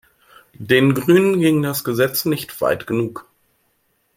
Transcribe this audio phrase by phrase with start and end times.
[0.57, 3.27] Den Grünen ging das Gesetz nicht weit genug.